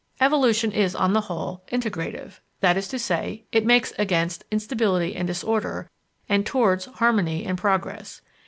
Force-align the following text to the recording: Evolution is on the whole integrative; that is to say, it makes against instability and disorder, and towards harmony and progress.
Evolution 0.19 0.71
is 0.71 0.95
on 0.95 1.13
the 1.13 1.21
whole 1.21 1.61
integrative; 1.67 2.39
that 2.59 2.75
is 2.75 2.87
to 2.87 2.97
say, 2.97 3.45
it 3.51 3.67
makes 3.67 3.93
against 3.99 4.43
instability 4.49 5.15
and 5.15 5.27
disorder, 5.27 5.91
and 6.27 6.43
towards 6.43 6.85
harmony 6.85 7.43
and 7.45 7.55
progress. 7.55 8.19